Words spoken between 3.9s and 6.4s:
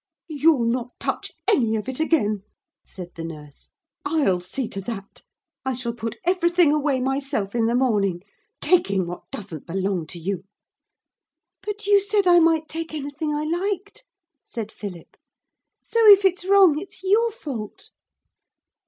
'I'll see to that. I shall put